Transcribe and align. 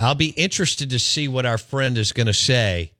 I'll 0.00 0.14
be 0.14 0.30
interested 0.30 0.90
to 0.90 0.98
see 0.98 1.28
what 1.28 1.44
our 1.44 1.58
friend 1.58 1.98
is 1.98 2.12
going 2.12 2.26
to 2.26 2.34
say. 2.34 2.92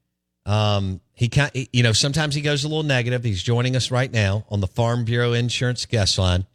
Um, 0.45 1.01
he 1.15 1.29
can, 1.29 1.51
you 1.55 1.83
know, 1.83 1.93
sometimes 1.93 2.35
he 2.35 2.43
goes 2.43 2.65
a 2.65 2.69
little 2.69 2.83
negative. 2.83 3.25
He's 3.25 3.43
joining 3.43 3.75
us 3.75 3.91
right 3.91 4.11
now 4.13 4.45
on 4.51 4.61
the 4.61 4.67
Farm 4.67 5.05
Bureau 5.05 5.33
Insurance 5.33 5.87
guest 5.87 6.19
line. 6.19 6.47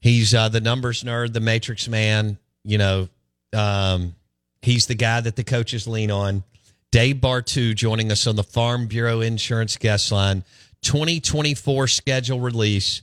He's 0.00 0.34
uh, 0.34 0.50
the 0.50 0.60
numbers 0.60 1.04
nerd, 1.04 1.32
the 1.32 1.40
matrix 1.40 1.88
man. 1.88 2.38
You 2.64 2.78
know, 2.78 3.08
um, 3.54 4.14
he's 4.62 4.86
the 4.86 4.94
guy 4.94 5.20
that 5.20 5.36
the 5.36 5.44
coaches 5.44 5.88
lean 5.88 6.10
on. 6.10 6.44
Dave 6.90 7.16
Bartoo 7.16 7.74
joining 7.74 8.12
us 8.12 8.26
on 8.26 8.36
the 8.36 8.44
Farm 8.44 8.86
Bureau 8.86 9.20
Insurance 9.20 9.76
guest 9.76 10.12
line. 10.12 10.44
2024 10.82 11.88
schedule 11.88 12.40
release 12.40 13.02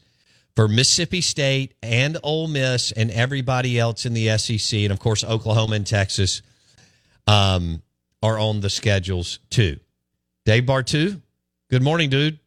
for 0.55 0.67
Mississippi 0.67 1.21
State 1.21 1.73
and 1.83 2.17
Ole 2.23 2.47
Miss 2.47 2.91
and 2.91 3.11
everybody 3.11 3.77
else 3.77 4.05
in 4.05 4.13
the 4.13 4.37
SEC, 4.37 4.79
and 4.79 4.91
of 4.91 4.99
course 4.99 5.23
Oklahoma 5.23 5.75
and 5.75 5.85
Texas, 5.85 6.41
um, 7.27 7.81
are 8.21 8.39
on 8.39 8.61
the 8.61 8.69
schedules 8.69 9.39
too. 9.49 9.79
Dave 10.45 10.63
Bartoo, 10.63 11.21
good 11.69 11.81
morning, 11.81 12.09
dude. 12.09 12.39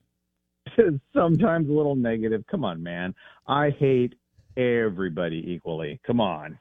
Sometimes 1.14 1.68
a 1.68 1.72
little 1.72 1.96
negative. 1.96 2.44
Come 2.50 2.64
on, 2.64 2.82
man. 2.82 3.14
I 3.46 3.70
hate 3.70 4.14
everybody 4.56 5.52
equally. 5.52 6.00
Come 6.06 6.20
on. 6.20 6.58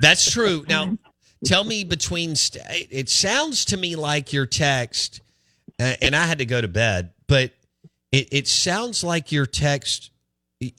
That's 0.00 0.30
true. 0.30 0.64
Now, 0.68 0.96
tell 1.44 1.64
me 1.64 1.84
between. 1.84 2.36
St- 2.36 2.88
it 2.90 3.08
sounds 3.08 3.64
to 3.66 3.76
me 3.76 3.96
like 3.96 4.32
your 4.32 4.46
text, 4.46 5.20
and 5.78 6.14
I 6.14 6.26
had 6.26 6.38
to 6.38 6.46
go 6.46 6.60
to 6.60 6.68
bed, 6.68 7.12
but 7.26 7.52
it, 8.10 8.28
it 8.32 8.48
sounds 8.48 9.02
like 9.02 9.32
your 9.32 9.46
text 9.46 10.10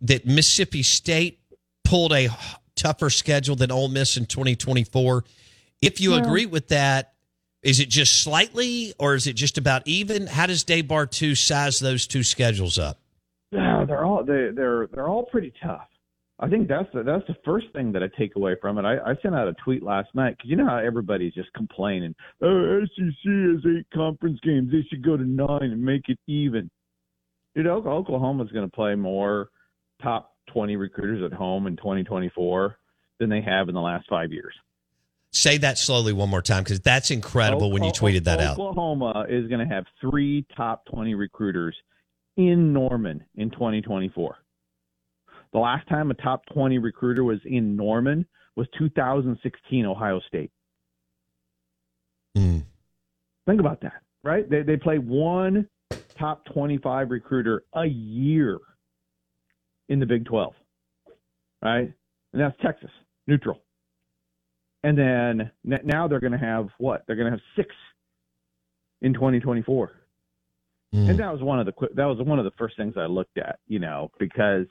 that 0.02 0.26
Mississippi 0.26 0.84
State 0.84 1.40
pulled 1.84 2.14
a 2.14 2.30
tougher 2.76 3.10
schedule 3.10 3.56
than 3.56 3.72
Ole 3.72 3.90
Miss 3.90 4.18
in 4.18 4.26
2024. 4.26 5.24
If 5.86 6.00
you 6.02 6.16
agree 6.16 6.46
with 6.46 6.70
that, 6.70 7.14
is 7.62 7.80
it 7.80 7.90
just 7.90 8.22
slightly, 8.22 8.94
or 9.00 9.16
is 9.16 9.26
it 9.28 9.34
just 9.34 9.58
about 9.58 9.84
even? 9.86 10.28
How 10.28 10.46
does 10.46 10.64
Dave 10.64 10.86
Bartoo 10.86 11.36
size 11.36 11.80
those 11.80 12.06
two 12.08 12.24
schedules 12.24 12.78
up? 12.78 13.00
Yeah, 13.52 13.86
they're 13.88 14.04
all 14.04 14.24
they, 14.24 14.50
they're 14.54 14.88
they're 14.88 15.08
all 15.08 15.24
pretty 15.24 15.54
tough. 15.64 15.88
I 16.40 16.50
think 16.50 16.68
that's 16.68 16.90
the 16.94 17.04
that's 17.04 17.26
the 17.28 17.36
first 17.46 17.68
thing 17.74 17.92
that 17.94 18.04
I 18.04 18.08
take 18.18 18.36
away 18.36 18.56
from 18.60 18.78
it. 18.78 18.86
I, 18.86 18.98
I 18.98 19.16
sent 19.22 19.36
out 19.36 19.48
a 19.48 19.54
tweet 19.64 19.84
last 19.84 20.10
night 20.14 20.36
because 20.38 20.50
you 20.50 20.58
know 20.58 20.66
how 20.66 20.78
everybody's 20.78 21.34
just 21.34 21.54
complaining. 21.54 22.14
Oh, 22.42 22.82
SEC 22.96 23.32
has 23.32 23.64
eight 23.66 23.88
conference 23.94 24.40
games. 24.42 24.72
They 24.72 24.86
should 24.90 25.06
go 25.06 25.16
to 25.16 25.24
nine 25.24 25.72
and 25.72 25.82
make 25.82 26.10
it 26.10 26.20
even. 26.28 26.70
Dude, 27.56 27.68
Oklahoma's 27.68 28.52
going 28.52 28.68
to 28.68 28.76
play 28.76 28.96
more 28.96 29.50
top 30.02 30.36
20 30.52 30.76
recruiters 30.76 31.24
at 31.24 31.38
home 31.38 31.68
in 31.68 31.78
2024 31.78 32.78
than 33.20 33.30
they 33.30 33.42
have 33.42 33.70
in 33.70 33.76
the 33.76 33.82
last 33.82 34.08
five 34.10 34.34
years. 34.34 34.56
Say 35.36 35.58
that 35.58 35.80
slowly 35.80 36.14
one 36.14 36.30
more 36.30 36.44
time 36.44 36.64
because 36.64 36.80
that's 36.80 37.10
incredible 37.10 37.72
when 37.72 37.84
you 37.84 37.92
tweeted 37.92 38.26
that 38.26 38.40
out. 38.40 38.54
Oklahoma 38.54 39.26
is 39.28 39.48
going 39.48 39.68
to 39.68 39.74
have 39.74 39.86
three 40.00 40.46
top 40.56 40.86
20 40.86 41.16
recruiters 41.16 41.76
in 42.38 42.72
Norman 42.72 43.24
in 43.36 43.50
2024. 43.50 44.38
The 45.52 45.60
last 45.60 45.88
time 45.90 46.12
a 46.12 46.14
top 46.14 46.46
20 46.54 46.78
recruiter 46.78 47.24
was 47.24 47.40
in 47.46 47.76
Norman 47.76 48.28
was 48.56 48.68
2016 48.78 49.86
Ohio 49.88 50.22
State. 50.28 50.52
Mm. 52.38 52.64
Think 53.48 53.60
about 53.60 53.82
that, 53.82 54.04
right? 54.24 54.48
They, 54.48 54.62
they 54.62 54.78
play 54.78 55.00
one 55.00 55.68
top 56.20 56.46
25 56.54 57.10
recruiter 57.10 57.64
a 57.74 57.86
year 57.86 58.60
in 59.90 60.00
the 60.00 60.06
Big 60.06 60.26
12, 60.26 60.54
right? 61.64 61.92
And 62.34 62.42
that's 62.42 62.56
Texas, 62.62 62.92
neutral. 63.26 63.62
And 64.84 64.98
then 64.98 65.52
now 65.64 66.08
they're 66.08 66.20
going 66.20 66.34
to 66.34 66.38
have 66.38 66.68
what? 66.78 67.04
They're 67.08 67.16
going 67.16 67.32
to 67.32 67.38
have 67.38 67.42
six 67.56 67.74
in 69.02 69.14
2024. 69.14 69.92
Mm. 70.94 71.10
And 71.10 71.20
that 71.20 71.32
was 71.32 71.42
one 71.42 71.60
of 71.60 71.66
the 71.66 71.74
that 71.96 72.06
was 72.06 72.18
one 72.20 72.38
of 72.38 72.46
the 72.46 72.52
first 72.58 72.78
things 72.78 72.96
I 72.98 73.06
looked 73.06 73.38
at, 73.38 73.60
you 73.68 73.80
know, 73.80 74.12
because 74.20 74.68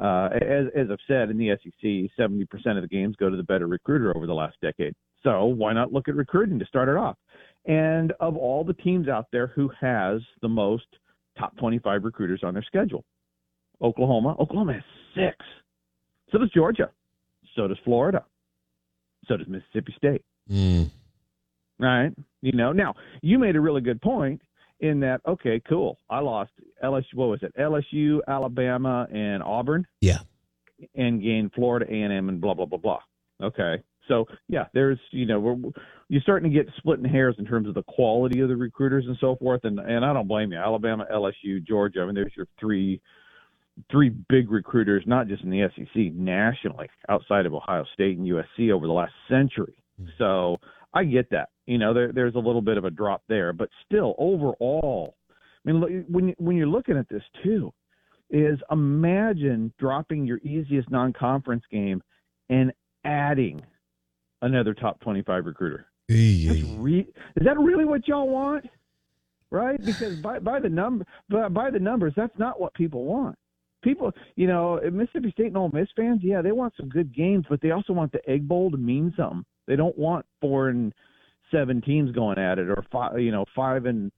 uh, 0.00 0.30
as, 0.32 0.66
as 0.74 0.86
I've 0.90 0.98
said 1.06 1.30
in 1.30 1.36
the 1.36 1.50
SEC, 1.62 2.10
70% 2.18 2.76
of 2.76 2.82
the 2.82 2.88
games 2.88 3.16
go 3.16 3.28
to 3.28 3.36
the 3.36 3.42
better 3.42 3.66
recruiter 3.66 4.16
over 4.16 4.26
the 4.26 4.34
last 4.34 4.56
decade. 4.62 4.94
So 5.22 5.44
why 5.44 5.74
not 5.74 5.92
look 5.92 6.08
at 6.08 6.14
recruiting 6.14 6.58
to 6.58 6.64
start 6.64 6.88
it 6.88 6.96
off? 6.96 7.16
And 7.66 8.12
of 8.20 8.36
all 8.36 8.64
the 8.64 8.72
teams 8.72 9.08
out 9.08 9.26
there, 9.30 9.48
who 9.48 9.70
has 9.80 10.22
the 10.40 10.48
most 10.48 10.86
top 11.38 11.54
25 11.58 12.04
recruiters 12.04 12.40
on 12.42 12.54
their 12.54 12.62
schedule? 12.62 13.04
Oklahoma. 13.82 14.36
Oklahoma 14.40 14.74
has 14.74 14.82
six. 15.14 15.36
So 16.32 16.38
does 16.38 16.50
Georgia. 16.50 16.90
So 17.54 17.68
does 17.68 17.78
Florida. 17.84 18.24
So 19.26 19.36
does 19.36 19.48
Mississippi 19.48 19.94
State. 19.96 20.24
Mm. 20.50 20.90
Right? 21.78 22.12
You 22.42 22.52
know, 22.52 22.72
now 22.72 22.94
you 23.22 23.38
made 23.38 23.56
a 23.56 23.60
really 23.60 23.80
good 23.80 24.00
point 24.00 24.40
in 24.80 25.00
that, 25.00 25.20
okay, 25.26 25.60
cool. 25.68 25.98
I 26.08 26.20
lost 26.20 26.50
LSU, 26.82 27.14
what 27.14 27.28
was 27.28 27.42
it? 27.42 27.54
LSU, 27.58 28.20
Alabama, 28.26 29.06
and 29.12 29.42
Auburn. 29.42 29.86
Yeah. 30.00 30.18
And 30.94 31.22
gained 31.22 31.52
Florida, 31.54 31.86
A&M, 31.88 32.28
and 32.28 32.40
blah, 32.40 32.54
blah, 32.54 32.66
blah, 32.66 32.78
blah. 32.78 33.00
Okay. 33.42 33.82
So 34.08 34.26
yeah, 34.48 34.64
there's 34.74 34.98
you 35.12 35.24
know 35.24 35.38
we're, 35.38 35.56
you're 36.08 36.20
starting 36.22 36.50
to 36.50 36.56
get 36.56 36.72
splitting 36.76 37.04
hairs 37.04 37.36
in 37.38 37.46
terms 37.46 37.68
of 37.68 37.74
the 37.74 37.84
quality 37.84 38.40
of 38.40 38.48
the 38.48 38.56
recruiters 38.56 39.04
and 39.06 39.16
so 39.20 39.36
forth, 39.36 39.60
and 39.64 39.78
and 39.78 40.04
I 40.04 40.12
don't 40.12 40.26
blame 40.26 40.52
you. 40.52 40.58
Alabama, 40.58 41.06
LSU, 41.12 41.64
Georgia. 41.64 42.00
I 42.00 42.06
mean, 42.06 42.16
there's 42.16 42.32
your 42.36 42.48
three 42.58 43.00
three 43.90 44.10
big 44.28 44.50
recruiters, 44.50 45.04
not 45.06 45.28
just 45.28 45.42
in 45.42 45.50
the 45.50 45.68
SEC, 45.76 46.12
nationally, 46.14 46.88
outside 47.08 47.46
of 47.46 47.54
Ohio 47.54 47.84
State 47.94 48.18
and 48.18 48.26
USC 48.26 48.70
over 48.72 48.86
the 48.86 48.92
last 48.92 49.12
century. 49.28 49.82
Mm-hmm. 50.00 50.10
So 50.18 50.58
I 50.94 51.04
get 51.04 51.30
that. 51.30 51.50
You 51.66 51.78
know, 51.78 51.94
there, 51.94 52.12
there's 52.12 52.34
a 52.34 52.38
little 52.38 52.62
bit 52.62 52.76
of 52.76 52.84
a 52.84 52.90
drop 52.90 53.22
there, 53.28 53.52
but 53.52 53.68
still, 53.86 54.14
overall, 54.18 55.14
I 55.64 55.72
mean, 55.72 56.04
when 56.08 56.34
when 56.38 56.56
you're 56.56 56.66
looking 56.66 56.96
at 56.96 57.08
this 57.08 57.22
too, 57.44 57.72
is 58.30 58.58
imagine 58.70 59.72
dropping 59.78 60.26
your 60.26 60.38
easiest 60.38 60.90
non-conference 60.90 61.64
game 61.70 62.02
and 62.48 62.72
adding 63.04 63.62
another 64.42 64.74
top 64.74 65.00
25 65.00 65.46
recruiter. 65.46 65.86
Re- 66.78 67.06
is 67.36 67.44
that 67.44 67.58
really 67.58 67.84
what 67.84 68.08
y'all 68.08 68.28
want? 68.28 68.68
Right? 69.50 69.84
Because 69.84 70.16
by, 70.16 70.38
by 70.38 70.60
the 70.60 70.68
number 70.68 71.04
by, 71.28 71.48
by 71.48 71.70
the 71.70 71.78
numbers, 71.78 72.12
that's 72.16 72.36
not 72.38 72.60
what 72.60 72.72
people 72.74 73.04
want. 73.04 73.36
People, 73.82 74.12
you 74.36 74.46
know, 74.46 74.78
Mississippi 74.92 75.30
State 75.30 75.46
and 75.46 75.56
Ole 75.56 75.70
Miss 75.72 75.88
fans, 75.96 76.20
yeah, 76.22 76.42
they 76.42 76.52
want 76.52 76.74
some 76.76 76.88
good 76.88 77.14
games, 77.14 77.46
but 77.48 77.60
they 77.62 77.70
also 77.70 77.92
want 77.92 78.12
the 78.12 78.20
Egg 78.28 78.46
Bowl 78.46 78.70
to 78.70 78.76
mean 78.76 79.12
something. 79.16 79.44
They 79.66 79.76
don't 79.76 79.96
want 79.96 80.26
four 80.40 80.68
and 80.68 80.92
seven 81.50 81.80
teams 81.80 82.12
going 82.12 82.38
at 82.38 82.58
it, 82.58 82.68
or 82.68 82.84
five, 82.92 83.18
you 83.20 83.32
know, 83.32 83.44
five 83.54 83.86
and 83.86 84.12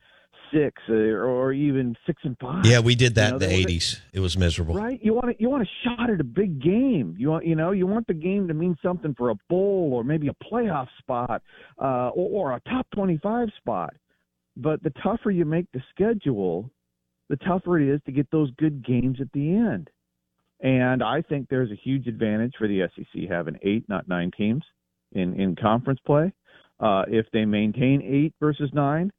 six 0.53 0.83
uh, 0.89 0.93
or 0.93 1.53
even 1.53 1.97
six 2.07 2.23
and 2.25 2.37
five. 2.41 2.65
Yeah, 2.67 2.81
we 2.81 2.95
did 2.95 3.15
that 3.15 3.25
you 3.25 3.31
know, 3.31 3.37
in 3.37 3.41
the 3.41 3.53
eighties. 3.53 4.01
It 4.13 4.21
was 4.21 4.37
miserable. 4.37 4.75
Right? 4.75 5.01
You 5.03 5.15
want 5.15 5.41
you 5.41 5.49
want 5.49 5.63
a 5.63 5.71
shot 5.85 6.11
at 6.11 6.21
a 6.21 6.25
big 6.25 6.61
game. 6.61 7.17
You 7.19 7.31
want 7.31 7.47
you 7.47 7.55
know 7.55 7.71
you 7.73 7.87
want 7.87 8.07
the 8.07 8.15
game 8.15 8.49
to 8.49 8.55
mean 8.55 8.77
something 8.83 9.15
for 9.15 9.31
a 9.31 9.35
bowl 9.49 9.91
or 9.93 10.05
maybe 10.05 10.29
a 10.29 10.45
playoff 10.45 10.89
spot 10.99 11.43
uh, 11.81 12.09
or, 12.09 12.51
or 12.51 12.53
a 12.53 12.61
top 12.69 12.87
twenty 12.95 13.19
five 13.23 13.49
spot. 13.59 13.95
But 14.57 14.83
the 14.83 14.93
tougher 15.03 15.31
you 15.31 15.45
make 15.45 15.67
the 15.73 15.83
schedule, 15.95 16.71
the 17.33 17.37
tougher 17.39 17.81
it 17.81 17.89
is 17.89 18.01
to 18.05 18.13
get 18.13 18.31
those 18.31 18.51
good 18.59 18.85
games 18.85 19.19
at 19.19 19.33
the 19.33 19.55
end. 19.57 19.89
And 20.61 21.03
I 21.03 21.23
think 21.23 21.49
there's 21.49 21.71
a 21.71 21.81
huge 21.83 22.07
advantage 22.07 22.53
for 22.59 22.69
the 22.69 22.87
SEC 22.95 23.23
having 23.29 23.59
eight, 23.63 23.89
not 23.89 24.07
nine 24.07 24.31
teams 24.37 24.63
in 25.13 25.41
in 25.41 25.57
conference 25.57 26.01
play. 26.07 26.33
Uh, 26.79 27.05
if 27.09 27.27
they 27.33 27.45
maintain 27.45 28.03
eight 28.03 28.35
versus 28.39 28.71
nine, 28.75 29.11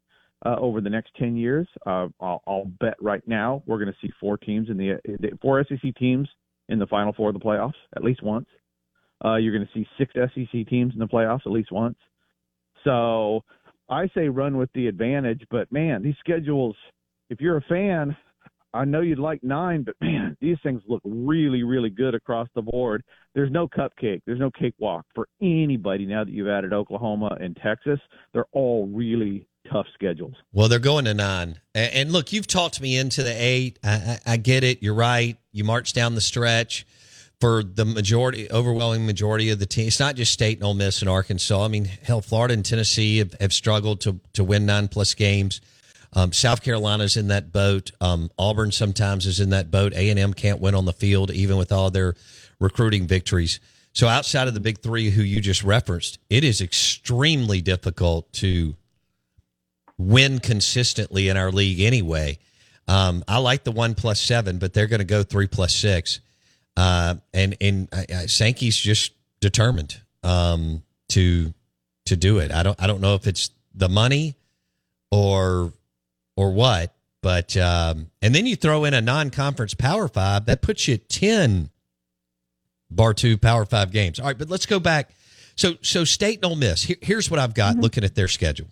uh, 0.46 0.56
over 0.60 0.82
the 0.82 0.90
next 0.90 1.12
10 1.16 1.36
years. 1.36 1.68
Uh, 1.86 2.08
I'll, 2.20 2.44
I'll, 2.46 2.66
bet 2.80 2.96
right 3.02 3.26
now 3.28 3.64
we're 3.66 3.80
going 3.80 3.92
to 3.92 3.98
see 4.06 4.12
four 4.20 4.38
teams 4.38 4.70
in 4.70 4.78
the 4.78 5.00
four 5.42 5.64
SEC 5.68 5.96
teams 5.96 6.28
in 6.70 6.80
the 6.80 6.88
Final 6.88 7.14
Four 7.14 7.30
of 7.30 7.34
the 7.34 7.40
playoffs 7.40 7.74
at 7.96 8.04
least 8.04 8.22
once. 8.22 8.48
Uh, 9.24 9.36
you're 9.36 9.56
going 9.56 9.66
to 9.66 9.74
see 9.74 9.88
six 9.98 10.14
SEC 10.14 10.68
teams 10.68 10.94
in 10.94 11.00
the 11.00 11.08
playoffs 11.08 11.46
at 11.46 11.52
least 11.52 11.72
once. 11.72 11.98
So 12.84 13.44
I 13.90 14.10
say 14.14 14.28
run 14.28 14.58
with 14.58 14.70
the 14.74 14.88
advantage, 14.88 15.44
but 15.50 15.72
man, 15.72 16.04
these 16.04 16.16
schedules. 16.20 16.76
If 17.34 17.42
you're 17.42 17.58
a 17.58 17.62
fan, 17.64 18.16
I 18.76 18.86
know 18.86 19.02
you'd 19.02 19.18
like 19.18 19.44
nine, 19.44 19.82
but 19.82 19.96
man, 20.00 20.38
these 20.40 20.58
things 20.62 20.84
look 20.88 21.02
really, 21.04 21.64
really 21.64 21.90
good 21.90 22.14
across 22.14 22.48
the 22.54 22.62
board. 22.62 23.04
There's 23.34 23.50
no 23.50 23.68
cupcake. 23.68 24.22
There's 24.28 24.40
no 24.40 24.52
cakewalk 24.52 25.08
for 25.16 25.28
anybody 25.42 26.06
now 26.06 26.24
that 26.24 26.32
you've 26.32 26.48
added 26.48 26.74
Oklahoma 26.74 27.36
and 27.42 27.58
Texas. 27.58 28.00
They're 28.34 28.46
all 28.52 28.86
really 28.86 29.48
tough 29.72 29.88
schedules. 29.96 30.36
Well, 30.52 30.68
they're 30.68 30.78
going 30.78 31.06
to 31.06 31.16
nine. 31.16 31.60
And 31.74 32.12
look, 32.12 32.32
you've 32.32 32.46
talked 32.46 32.80
me 32.80 32.98
into 32.98 33.24
the 33.24 33.34
eight. 33.36 33.80
I, 33.84 33.90
I, 33.90 34.34
I 34.34 34.38
get 34.38 34.64
it. 34.64 34.84
You're 34.84 34.94
right. 34.94 35.36
You 35.52 35.64
march 35.64 35.94
down 35.94 36.14
the 36.14 36.22
stretch 36.22 36.86
for 37.42 37.64
the 37.64 37.84
majority, 37.84 38.48
overwhelming 38.52 39.08
majority 39.08 39.50
of 39.50 39.58
the 39.58 39.66
team. 39.66 39.88
It's 39.88 40.00
not 40.00 40.16
just 40.16 40.32
State 40.32 40.60
and 40.60 40.66
Ole 40.68 40.76
Miss 40.76 41.02
and 41.02 41.10
Arkansas. 41.10 41.66
I 41.66 41.68
mean, 41.68 41.86
hell, 41.86 42.22
Florida 42.22 42.54
and 42.54 42.64
Tennessee 42.64 43.18
have, 43.18 43.34
have 43.42 43.54
struggled 43.54 44.02
to 44.02 44.20
to 44.34 44.44
win 44.44 44.68
nine 44.68 44.88
plus 44.88 45.16
games. 45.16 45.62
Um, 46.16 46.32
South 46.32 46.62
Carolina's 46.62 47.18
in 47.18 47.28
that 47.30 47.52
boat. 47.52 47.92
Um, 48.00 48.30
Auburn 48.38 48.72
sometimes 48.72 49.26
is 49.26 49.40
in 49.40 49.50
that 49.50 49.72
boat. 49.72 49.94
A 49.94 50.10
and 50.10 50.20
M 50.20 50.34
can't 50.34 50.62
win 50.62 50.76
on 50.76 50.86
the 50.86 50.94
field 50.94 51.32
even 51.32 51.58
with 51.58 51.72
all 51.72 51.90
their 51.90 52.16
recruiting 52.60 53.08
victories. 53.08 53.60
So 53.94 54.08
outside 54.08 54.48
of 54.48 54.54
the 54.54 54.60
big 54.60 54.80
three 54.80 55.10
who 55.10 55.22
you 55.22 55.42
just 55.42 55.64
referenced, 55.64 56.20
it 56.30 56.44
is 56.44 56.62
extremely 56.62 57.62
difficult 57.62 58.32
to 58.34 58.76
win 59.98 60.40
consistently 60.40 61.30
in 61.30 61.38
our 61.38 61.52
league 61.52 61.80
anyway. 61.80 62.40
Um, 62.88 63.24
I 63.28 63.38
like 63.38 63.64
the 63.64 63.72
one 63.72 63.96
plus 63.96 64.20
seven, 64.20 64.58
but 64.58 64.74
they're 64.74 64.88
going 64.88 65.00
to 65.00 65.06
go 65.06 65.24
three 65.24 65.48
plus 65.48 65.74
six. 65.74 66.20
Uh, 66.76 67.16
and 67.34 67.56
and 67.62 67.88
uh, 67.94 68.28
Sankey's 68.28 68.76
just 68.76 69.14
determined 69.40 70.02
um, 70.24 70.84
to 71.10 71.54
to 72.06 72.16
do 72.16 72.40
it. 72.40 72.52
I 72.52 72.64
don't 72.64 72.82
I 72.82 72.88
don't 72.88 73.02
know 73.02 73.14
if 73.16 73.28
it's 73.28 73.52
the 73.76 73.90
money 73.90 74.36
or 75.12 75.72
or 76.36 76.52
what, 76.52 76.94
but 77.22 77.56
um, 77.58 78.10
and 78.22 78.34
then 78.34 78.46
you 78.46 78.56
throw 78.56 78.86
in 78.86 78.94
a 78.94 79.02
non-conference 79.02 79.74
Power 79.74 80.08
Five 80.08 80.46
that 80.46 80.62
puts 80.62 80.88
you 80.88 80.96
at 80.96 81.10
ten 81.10 81.70
Bartoo 82.94 83.42
Power 83.42 83.66
Five 83.66 83.92
games. 83.92 84.20
All 84.20 84.28
right, 84.28 84.38
but 84.38 84.50
let's 84.50 84.66
go 84.66 84.80
back. 84.80 85.12
So 85.56 85.76
so 85.82 86.04
State 86.04 86.38
and 86.38 86.46
Ole 86.46 86.56
Miss. 86.56 86.84
Here, 86.84 86.98
here's 87.02 87.30
what 87.30 87.40
I've 87.40 87.54
got 87.54 87.74
mm-hmm. 87.74 87.82
looking 87.82 88.04
at 88.04 88.16
their 88.16 88.28
schedule. 88.28 88.68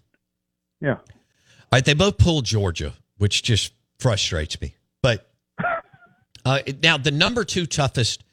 Yeah. 0.80 0.96
All 0.96 1.78
right, 1.78 1.86
they 1.86 1.94
both 1.94 2.18
pulled 2.18 2.46
Georgia, 2.46 2.94
which 3.18 3.44
just 3.44 3.74
frustrates 4.00 4.60
me. 4.60 4.75
But 5.02 5.31
uh, 6.46 6.60
now 6.84 6.98
the 6.98 7.12
number 7.12 7.46
two 7.46 7.66
toughest 7.66 8.24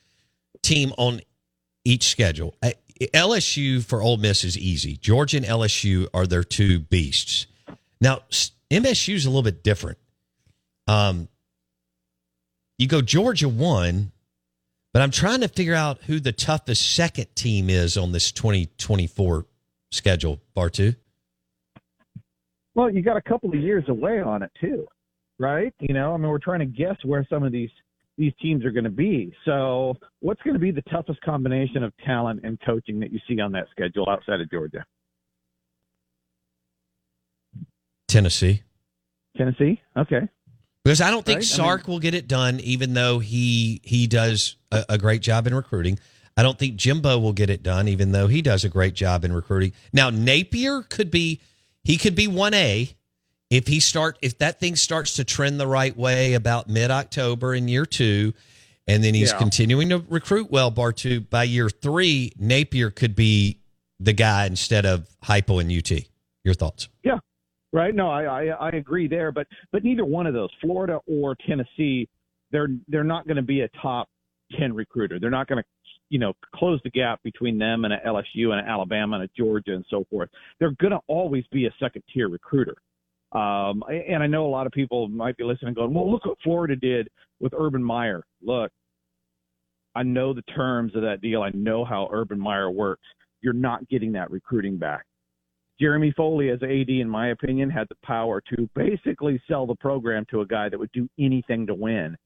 team 0.63 0.93
on 0.99 1.21
each 1.85 2.05
schedule. 2.05 2.57
LSU 3.15 3.85
for 3.85 4.03
Ole 4.03 4.17
Miss 4.17 4.43
is 4.43 4.59
easy. 4.59 4.97
Georgia 4.97 5.37
and 5.37 5.47
LSU 5.47 6.09
are 6.13 6.27
their 6.27 6.43
two 6.43 6.81
beasts. 6.81 7.47
Now 8.01 8.23
MSU 8.71 9.15
is 9.15 9.27
a 9.27 9.31
little 9.31 9.43
bit 9.43 9.63
different. 9.63 9.99
Um, 10.87 11.29
you 12.79 12.87
go 12.87 13.01
Georgia 13.01 13.49
one, 13.49 14.13
but 14.93 15.03
I'm 15.03 15.11
trying 15.11 15.41
to 15.41 15.49
figure 15.49 15.75
out 15.75 16.03
who 16.05 16.21
the 16.21 16.33
toughest 16.33 16.95
second 16.95 17.35
team 17.35 17.71
is 17.71 17.97
on 17.97 18.13
this 18.13 18.33
2024 18.33 19.47
schedule, 19.91 20.41
Bartoo. 20.57 20.97
Well, 22.75 22.91
you 22.91 23.03
got 23.03 23.17
a 23.17 23.23
couple 23.23 23.49
of 23.49 23.57
years 23.57 23.85
away 23.89 24.21
on 24.21 24.43
it 24.43 24.53
too, 24.61 24.87
right? 25.39 25.75
You 25.81 25.95
know, 25.95 26.15
I 26.15 26.17
mean, 26.17 26.29
we're 26.29 26.39
trying 26.39 26.61
to 26.61 26.67
guess 26.67 26.97
where 27.05 27.27
some 27.29 27.43
of 27.43 27.53
these 27.53 27.71
these 28.17 28.33
teams 28.43 28.65
are 28.65 28.73
going 28.73 28.85
to 28.85 28.91
be. 28.91 29.33
So, 29.45 29.97
what's 30.21 30.43
going 30.43 30.55
to 30.55 30.61
be 30.61 30.73
the 30.73 30.83
toughest 30.83 31.21
combination 31.23 31.85
of 31.85 31.93
talent 32.05 32.41
and 32.43 32.59
coaching 32.67 32.99
that 33.01 33.13
you 33.13 33.21
see 33.29 33.41
on 33.41 33.53
that 33.53 33.67
schedule 33.71 34.09
outside 34.11 34.41
of 34.41 34.51
Georgia? 34.51 34.85
Tennessee. 38.09 38.63
Tennessee. 39.37 39.81
Okay. 39.97 40.29
Because 40.85 41.01
I 41.01 41.11
don't 41.11 41.25
think 41.25 41.39
right? 41.39 41.45
Sark 41.45 41.83
I 41.85 41.87
mean, 41.87 41.93
will 41.93 42.01
get 42.01 42.15
it 42.15 42.27
done, 42.27 42.61
even 42.61 42.95
though 42.95 43.19
he 43.19 43.81
he 43.85 44.07
does 44.07 44.57
a, 44.73 44.85
a, 44.91 44.99
great 44.99 45.21
job 45.21 45.47
in 45.47 45.55
recruiting. 45.55 45.99
I 46.37 46.43
don't 46.43 46.59
think 46.59 46.77
Jimbo 46.77 47.19
will 47.19 47.33
get 47.33 47.51
it 47.51 47.63
done, 47.63 47.89
even 47.89 48.13
though 48.13 48.27
he 48.27 48.43
does 48.43 48.65
a 48.65 48.69
great 48.69 48.95
job 48.95 49.25
in 49.25 49.33
recruiting. 49.33 49.73
Now 49.93 50.09
Napier 50.09 50.83
could 50.83 51.11
be 51.11 51.41
he 51.85 51.99
could 51.99 52.15
be 52.15 52.27
one 52.27 52.55
A 52.55 52.97
if 53.51 53.67
he 53.67 53.81
start 53.81 54.19
if 54.23 54.39
that 54.39 54.61
thing 54.61 54.77
starts 54.77 55.17
to 55.17 55.25
trend 55.25 55.61
the 55.61 55.67
right 55.67 55.97
way 55.97 56.35
about 56.35 56.69
mid 56.69 56.91
October 56.91 57.55
in 57.55 57.69
year 57.69 57.85
two, 57.85 58.33
and 58.87 59.05
then 59.05 59.15
he's 59.15 59.33
yeah. 59.33 59.39
continuing 59.39 59.91
to 59.91 59.99
recruit 60.09 60.51
well. 60.51 60.73
Bartoo 60.73 61.29
by 61.29 61.43
year 61.43 61.69
three, 61.69 62.33
Napier 62.39 62.91
could 62.91 63.15
be 63.15 63.61
the 64.01 64.13
guy 64.13 64.47
instead 64.47 64.87
of 64.87 65.09
Heupel 65.25 65.61
and 65.61 65.71
UT. 65.71 66.05
Your 66.45 66.55
thoughts? 66.55 66.89
Yeah, 67.03 67.19
Right. 67.73 67.95
No, 67.95 68.09
I, 68.09 68.25
I, 68.25 68.45
I 68.47 68.69
agree 68.71 69.09
there, 69.09 69.31
but 69.31 69.47
but 69.73 69.85
neither 69.85 70.05
one 70.05 70.27
of 70.27 70.33
those, 70.33 70.49
Florida 70.63 71.01
or 71.07 71.37
Tennessee, 71.47 72.09
they're 72.51 72.69
they're 72.89 73.05
not 73.05 73.27
going 73.27 73.37
to 73.37 73.43
be 73.43 73.61
a 73.61 73.69
top 73.83 74.09
ten 74.59 74.73
recruiter. 74.75 75.19
They're 75.21 75.31
not 75.31 75.49
going 75.49 75.63
to 75.63 75.69
you 76.09 76.19
know 76.19 76.33
close 76.55 76.81
the 76.83 76.91
gap 76.91 77.23
between 77.23 77.59
them 77.59 77.85
and 77.85 77.93
a 77.93 77.99
LSU 77.99 78.53
and 78.53 78.67
a 78.67 78.71
Alabama 78.71 79.17
and 79.17 79.25
a 79.25 79.29
Georgia 79.37 79.75
and 79.75 79.85
so 79.91 80.07
forth. 80.11 80.31
They're 80.59 80.75
going 80.81 80.93
to 80.93 81.01
always 81.09 81.45
be 81.53 81.67
a 81.67 81.75
second 81.79 82.03
tier 82.13 82.29
recruiter. 82.31 82.77
Um, 83.33 83.83
and 83.89 84.23
I 84.23 84.27
know 84.27 84.47
a 84.47 84.49
lot 84.49 84.67
of 84.67 84.73
people 84.73 85.07
might 85.09 85.37
be 85.37 85.45
listening, 85.45 85.75
going, 85.75 85.93
"Well, 85.93 86.11
look 86.11 86.25
what 86.25 86.39
Florida 86.43 86.75
did 86.75 87.09
with 87.41 87.53
Urban 87.53 87.85
Meyer." 87.85 88.25
Look, 88.41 88.73
I 89.95 90.03
know 90.05 90.33
the 90.33 90.43
terms 90.43 90.95
of 90.97 91.03
that 91.03 91.21
deal. 91.21 91.43
I 91.43 91.51
know 91.53 91.85
how 91.85 92.09
Urban 92.11 92.41
Meyer 92.41 92.71
works. 92.71 93.05
You're 93.43 93.53
not 93.53 93.87
getting 93.91 94.13
that 94.13 94.31
recruiting 94.31 94.79
back. 94.79 95.05
Jeremy 95.81 96.13
Foley, 96.17 96.51
as 96.51 96.63
AD, 96.63 96.89
in 96.89 97.09
my 97.09 97.29
opinion, 97.29 97.71
had 97.71 97.89
the 97.89 97.97
power 98.05 98.43
to 98.57 98.69
basically 98.75 99.41
sell 99.49 99.67
the 99.67 99.77
program 99.77 100.27
to 100.31 100.41
a 100.41 100.47
guy 100.47 100.69
that 100.69 100.79
would 100.79 100.93
do 100.93 101.09
anything 101.19 101.67
to 101.67 101.75
win. 101.75 102.17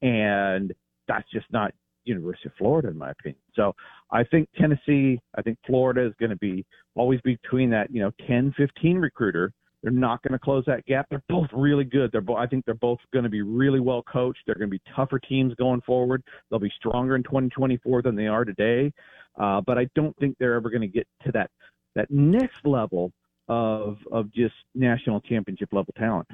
And 0.00 0.72
that's 1.06 1.30
just 1.30 1.46
not 1.52 1.72
University 2.04 2.48
of 2.48 2.54
Florida, 2.56 2.88
in 2.88 2.98
my 2.98 3.10
opinion. 3.10 3.40
So 3.54 3.74
I 4.10 4.24
think 4.24 4.48
Tennessee, 4.58 5.20
I 5.36 5.42
think 5.42 5.58
Florida 5.66 6.06
is 6.06 6.12
going 6.18 6.30
to 6.30 6.36
be 6.36 6.64
always 6.94 7.20
between 7.20 7.70
that, 7.70 7.90
you 7.90 8.00
know, 8.00 8.12
10, 8.26 8.54
15 8.56 8.96
recruiter. 8.96 9.52
They're 9.82 9.92
not 9.92 10.22
going 10.22 10.32
to 10.32 10.38
close 10.38 10.64
that 10.66 10.86
gap. 10.86 11.06
They're 11.10 11.24
both 11.28 11.48
really 11.52 11.84
good. 11.84 12.12
They're 12.12 12.20
both, 12.20 12.38
I 12.38 12.46
think 12.46 12.64
they're 12.64 12.74
both 12.74 13.00
going 13.12 13.24
to 13.24 13.28
be 13.28 13.42
really 13.42 13.80
well 13.80 14.02
coached. 14.02 14.38
They're 14.46 14.54
going 14.54 14.70
to 14.70 14.78
be 14.78 14.82
tougher 14.94 15.18
teams 15.18 15.54
going 15.56 15.80
forward. 15.80 16.22
They'll 16.48 16.60
be 16.60 16.72
stronger 16.76 17.16
in 17.16 17.24
2024 17.24 18.02
than 18.02 18.14
they 18.14 18.28
are 18.28 18.44
today. 18.44 18.92
Uh, 19.40 19.60
but 19.66 19.78
I 19.78 19.88
don't 19.96 20.16
think 20.18 20.36
they're 20.38 20.54
ever 20.54 20.70
going 20.70 20.82
to 20.82 20.86
get 20.86 21.06
to 21.24 21.32
that 21.32 21.50
that 21.94 22.10
next 22.10 22.64
level 22.64 23.12
of 23.48 23.98
of 24.10 24.32
just 24.32 24.54
national 24.74 25.20
championship 25.20 25.68
level 25.72 25.92
talent. 25.98 26.28